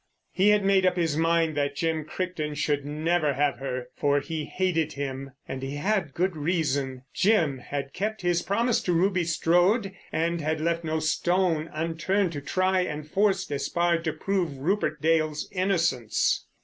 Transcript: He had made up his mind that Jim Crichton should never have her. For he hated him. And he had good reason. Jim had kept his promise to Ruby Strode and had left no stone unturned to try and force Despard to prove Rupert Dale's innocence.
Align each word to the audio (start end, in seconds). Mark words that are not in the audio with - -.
He 0.31 0.49
had 0.49 0.65
made 0.65 0.83
up 0.83 0.97
his 0.97 1.15
mind 1.15 1.55
that 1.57 1.75
Jim 1.75 2.05
Crichton 2.05 2.55
should 2.55 2.83
never 2.87 3.33
have 3.33 3.59
her. 3.59 3.89
For 3.95 4.19
he 4.19 4.45
hated 4.45 4.93
him. 4.93 5.33
And 5.47 5.61
he 5.61 5.75
had 5.75 6.15
good 6.15 6.35
reason. 6.35 7.03
Jim 7.13 7.59
had 7.59 7.93
kept 7.93 8.23
his 8.23 8.41
promise 8.41 8.81
to 8.81 8.93
Ruby 8.93 9.25
Strode 9.25 9.93
and 10.11 10.41
had 10.41 10.59
left 10.59 10.83
no 10.83 10.97
stone 10.97 11.69
unturned 11.71 12.31
to 12.31 12.41
try 12.41 12.79
and 12.79 13.07
force 13.07 13.45
Despard 13.45 14.03
to 14.05 14.13
prove 14.13 14.57
Rupert 14.57 15.03
Dale's 15.03 15.47
innocence. 15.51 16.47